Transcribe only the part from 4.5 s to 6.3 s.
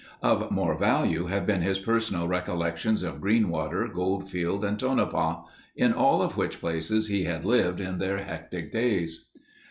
and Tonopah, in all